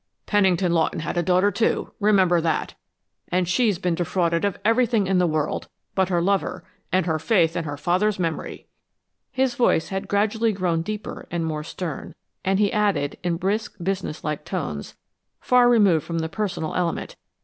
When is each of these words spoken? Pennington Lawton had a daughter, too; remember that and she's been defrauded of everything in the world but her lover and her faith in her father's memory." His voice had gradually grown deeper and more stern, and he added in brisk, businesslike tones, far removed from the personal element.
Pennington 0.25 0.71
Lawton 0.73 1.01
had 1.01 1.15
a 1.15 1.21
daughter, 1.21 1.51
too; 1.51 1.91
remember 1.99 2.41
that 2.41 2.73
and 3.27 3.47
she's 3.47 3.77
been 3.77 3.93
defrauded 3.93 4.43
of 4.43 4.57
everything 4.65 5.05
in 5.05 5.19
the 5.19 5.27
world 5.27 5.67
but 5.93 6.09
her 6.09 6.23
lover 6.23 6.63
and 6.91 7.05
her 7.05 7.19
faith 7.19 7.55
in 7.55 7.65
her 7.65 7.77
father's 7.77 8.17
memory." 8.17 8.65
His 9.31 9.53
voice 9.53 9.89
had 9.89 10.07
gradually 10.07 10.53
grown 10.53 10.81
deeper 10.81 11.27
and 11.29 11.45
more 11.45 11.63
stern, 11.63 12.15
and 12.43 12.57
he 12.57 12.73
added 12.73 13.19
in 13.23 13.37
brisk, 13.37 13.75
businesslike 13.79 14.43
tones, 14.43 14.95
far 15.39 15.69
removed 15.69 16.03
from 16.03 16.17
the 16.17 16.29
personal 16.29 16.73
element. 16.73 17.15